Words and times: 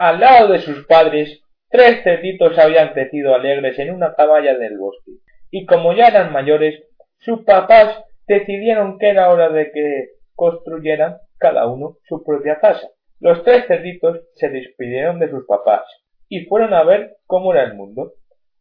Al 0.00 0.18
lado 0.18 0.48
de 0.48 0.60
sus 0.60 0.86
padres, 0.86 1.42
tres 1.68 2.02
cerditos 2.02 2.58
habían 2.58 2.94
crecido 2.94 3.34
alegres 3.34 3.78
en 3.78 3.92
una 3.92 4.14
cabaña 4.14 4.56
del 4.56 4.78
bosque, 4.78 5.10
y 5.50 5.66
como 5.66 5.92
ya 5.92 6.08
eran 6.08 6.32
mayores, 6.32 6.82
sus 7.18 7.44
papás 7.44 8.02
decidieron 8.26 8.98
que 8.98 9.10
era 9.10 9.28
hora 9.28 9.50
de 9.50 9.70
que 9.70 10.06
construyeran 10.34 11.18
cada 11.36 11.66
uno 11.66 11.98
su 12.08 12.24
propia 12.24 12.58
casa. 12.60 12.88
Los 13.18 13.44
tres 13.44 13.66
cerditos 13.66 14.22
se 14.36 14.48
despidieron 14.48 15.18
de 15.18 15.28
sus 15.28 15.44
papás 15.46 15.82
y 16.30 16.46
fueron 16.46 16.72
a 16.72 16.82
ver 16.82 17.18
cómo 17.26 17.52
era 17.52 17.64
el 17.64 17.74
mundo. 17.74 18.14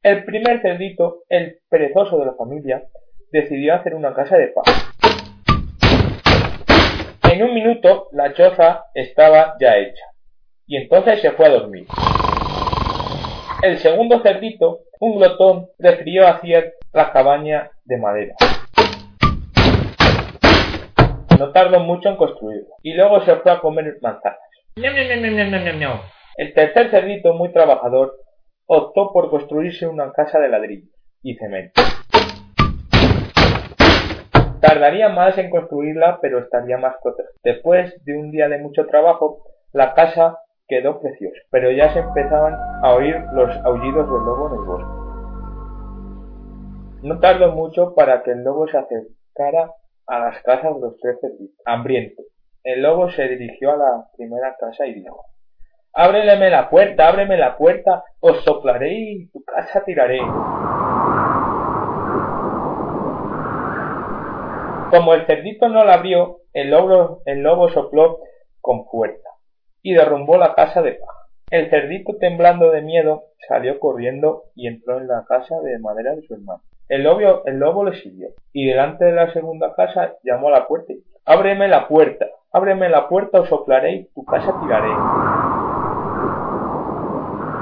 El 0.04 0.26
primer 0.26 0.62
cerdito, 0.62 1.24
el 1.30 1.60
perezoso 1.70 2.20
de 2.20 2.26
la 2.26 2.34
familia, 2.34 2.84
decidió 3.32 3.76
hacer 3.76 3.96
una 3.96 4.14
casa 4.14 4.36
de 4.36 4.48
paz. 4.48 4.66
En 7.32 7.44
un 7.44 7.54
minuto 7.54 8.10
la 8.12 8.34
choza 8.34 8.88
estaba 8.94 9.56
ya 9.58 9.78
hecha 9.78 10.09
y 10.70 10.78
entonces 10.78 11.20
se 11.20 11.32
fue 11.32 11.48
a 11.48 11.50
dormir. 11.50 11.88
El 13.64 13.80
segundo 13.80 14.22
cerdito, 14.22 14.82
un 15.00 15.18
glotón, 15.18 15.68
prefirió 15.78 16.28
hacer 16.28 16.76
la 16.94 17.12
cabaña 17.12 17.72
de 17.86 17.98
madera. 17.98 18.36
No 21.40 21.52
tardó 21.52 21.80
mucho 21.80 22.10
en 22.10 22.18
construirla 22.18 22.76
y 22.84 22.94
luego 22.94 23.20
se 23.22 23.36
fue 23.38 23.52
a 23.52 23.60
comer 23.60 23.98
manzanas. 24.02 24.38
El 26.38 26.54
tercer 26.54 26.92
cerdito, 26.92 27.34
muy 27.34 27.52
trabajador, 27.52 28.14
optó 28.68 29.12
por 29.12 29.32
construirse 29.32 29.88
una 29.88 30.12
casa 30.12 30.38
de 30.38 30.50
ladrillos 30.50 30.90
y 31.24 31.36
cemento. 31.36 31.82
Tardaría 34.62 35.10
más 35.10 35.36
en 35.40 35.50
construirla, 35.50 36.20
pero 36.22 36.38
estaría 36.38 36.78
más 36.78 36.94
protegida. 37.02 37.32
Después 37.44 38.06
de 38.06 38.18
un 38.18 38.30
día 38.30 38.48
de 38.50 38.60
mucho 38.60 38.86
trabajo, 38.86 39.44
la 39.74 39.94
casa 39.94 40.38
quedó 40.70 41.02
preciosa, 41.02 41.42
pero 41.50 41.72
ya 41.72 41.92
se 41.92 42.00
empezaban 42.00 42.56
a 42.84 42.94
oír 42.94 43.16
los 43.34 43.50
aullidos 43.66 44.06
del 44.06 44.24
lobo 44.24 44.48
en 44.48 44.54
el 44.54 44.66
bosque. 44.66 45.10
No 47.02 47.20
tardó 47.20 47.52
mucho 47.54 47.96
para 47.96 48.22
que 48.24 48.32
el 48.32 48.44
lobo 48.44 48.68
se 48.68 48.78
acercara 48.78 49.74
a 50.06 50.20
las 50.20 50.42
casas 50.44 50.76
de 50.76 50.82
los 50.82 50.98
tres 51.02 51.18
cerditos. 51.20 51.58
Hambriento, 51.66 52.22
el 52.64 52.84
lobo 52.84 53.10
se 53.10 53.28
dirigió 53.28 53.72
a 53.72 53.78
la 53.78 54.06
primera 54.16 54.56
casa 54.60 54.86
y 54.86 54.94
dijo 54.94 55.26
Ábreleme 55.94 56.52
la 56.52 56.70
puerta, 56.70 57.08
ábreme 57.08 57.36
la 57.36 57.58
puerta, 57.58 58.04
os 58.20 58.44
soplaré 58.44 58.94
y 58.94 59.28
tu 59.32 59.44
casa 59.44 59.84
tiraré. 59.84 60.20
Como 64.92 65.14
el 65.14 65.26
cerdito 65.26 65.68
no 65.68 65.84
la 65.84 65.96
abrió, 65.96 66.42
el 66.54 66.70
lobo, 66.70 67.22
el 67.26 67.42
lobo 67.42 67.70
sopló 67.70 68.20
con 68.62 68.86
fuerza 68.86 69.29
y 69.82 69.94
derrumbó 69.94 70.38
la 70.38 70.54
casa 70.54 70.82
de 70.82 70.94
paja. 70.94 71.28
El 71.50 71.70
cerdito, 71.70 72.16
temblando 72.20 72.72
de 72.72 72.82
miedo, 72.82 73.24
salió 73.48 73.80
corriendo 73.80 74.44
y 74.56 74.68
entró 74.68 75.00
en 75.00 75.08
la 75.08 75.26
casa 75.28 75.60
de 75.62 75.80
madera 75.80 76.16
de 76.16 76.22
su 76.22 76.36
hermano. 76.36 76.62
El 76.88 77.04
lobo, 77.04 77.46
el 77.46 77.58
lobo 77.58 77.84
le 77.84 78.00
siguió 78.02 78.30
y 78.52 78.68
delante 78.68 79.06
de 79.06 79.14
la 79.14 79.32
segunda 79.34 79.74
casa 79.76 80.16
llamó 80.24 80.50
a 80.50 80.60
la 80.60 80.68
puerta 80.68 80.94
y 80.94 80.98
dijo, 80.98 81.20
Ábreme 81.26 81.68
la 81.68 81.88
puerta, 81.88 82.28
ábreme 82.52 82.90
la 82.90 83.08
puerta 83.08 83.42
o 83.42 83.46
soplaré 83.46 83.92
y 83.94 84.06
tu 84.14 84.26
casa 84.26 84.60
tiraré. 84.62 84.90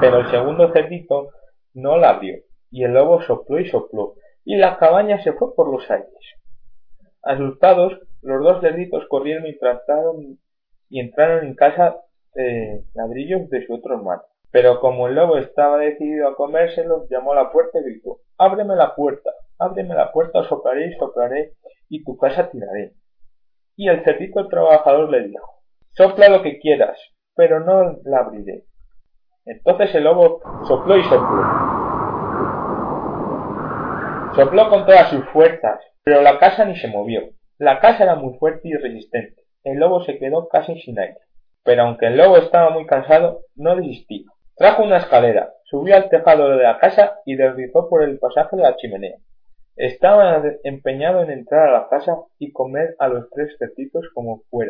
Pero 0.00 0.20
el 0.20 0.30
segundo 0.30 0.72
cerdito 0.72 1.28
no 1.74 1.98
la 1.98 2.10
abrió 2.10 2.36
y 2.70 2.84
el 2.84 2.92
lobo 2.92 3.20
sopló 3.22 3.58
y 3.58 3.68
sopló 3.68 4.14
y 4.44 4.56
la 4.56 4.78
cabaña 4.78 5.22
se 5.22 5.32
fue 5.32 5.54
por 5.54 5.70
los 5.70 5.90
aires. 5.90 6.08
Asustados, 7.22 8.00
los 8.22 8.42
dos 8.42 8.60
cerditos 8.62 9.06
corrieron 9.08 9.46
y 9.46 9.58
trataron 9.58 10.38
y 10.88 11.00
entraron 11.00 11.44
en 11.44 11.54
casa 11.54 11.96
de 12.34 12.84
ladrillos 12.94 13.48
de 13.50 13.66
su 13.66 13.74
otro 13.74 13.96
hermano. 13.96 14.22
Pero 14.50 14.80
como 14.80 15.08
el 15.08 15.14
lobo 15.14 15.36
estaba 15.36 15.78
decidido 15.78 16.28
a 16.28 16.36
comérselos, 16.36 17.08
llamó 17.10 17.32
a 17.32 17.36
la 17.36 17.52
puerta 17.52 17.78
y 17.80 17.84
gritó 17.84 18.18
Ábreme 18.38 18.76
la 18.76 18.94
puerta, 18.94 19.30
ábreme 19.58 19.94
la 19.94 20.12
puerta, 20.12 20.42
soplaré 20.44 20.86
y 20.86 20.94
soplaré, 20.94 21.52
y 21.88 22.04
tu 22.04 22.16
casa 22.16 22.50
tiraré. 22.50 22.94
Y 23.76 23.88
el 23.88 24.02
cerdito 24.04 24.48
trabajador 24.48 25.10
le 25.10 25.28
dijo 25.28 25.62
Sopla 25.92 26.28
lo 26.28 26.42
que 26.42 26.58
quieras, 26.58 26.98
pero 27.34 27.60
no 27.60 27.98
la 28.04 28.20
abriré. 28.20 28.64
Entonces 29.44 29.94
el 29.94 30.04
lobo 30.04 30.40
sopló 30.66 30.96
y 30.96 31.02
sopló. 31.04 31.42
Sopló 34.34 34.68
con 34.70 34.86
todas 34.86 35.08
sus 35.10 35.24
fuerzas, 35.30 35.80
pero 36.04 36.22
la 36.22 36.38
casa 36.38 36.64
ni 36.64 36.76
se 36.76 36.88
movió. 36.88 37.22
La 37.58 37.80
casa 37.80 38.04
era 38.04 38.14
muy 38.14 38.38
fuerte 38.38 38.68
y 38.68 38.74
resistente. 38.74 39.42
El 39.64 39.78
lobo 39.78 40.04
se 40.04 40.18
quedó 40.18 40.48
casi 40.48 40.78
sin 40.80 40.98
aire. 40.98 41.18
Pero 41.68 41.82
aunque 41.82 42.06
el 42.06 42.16
lobo 42.16 42.38
estaba 42.38 42.70
muy 42.70 42.86
cansado, 42.86 43.42
no 43.54 43.76
desistía. 43.76 44.24
Trajo 44.56 44.84
una 44.84 44.96
escalera, 44.96 45.52
subió 45.64 45.96
al 45.96 46.08
tejado 46.08 46.48
de 46.48 46.62
la 46.62 46.78
casa 46.78 47.18
y 47.26 47.36
deslizó 47.36 47.90
por 47.90 48.04
el 48.04 48.18
pasaje 48.18 48.56
de 48.56 48.62
la 48.62 48.74
chimenea. 48.76 49.18
Estaba 49.76 50.42
empeñado 50.64 51.20
en 51.20 51.30
entrar 51.30 51.68
a 51.68 51.72
la 51.72 51.88
casa 51.90 52.16
y 52.38 52.52
comer 52.52 52.96
a 52.98 53.08
los 53.08 53.28
tres 53.28 53.54
cerditos 53.58 54.08
como 54.14 54.44
fuera. 54.48 54.66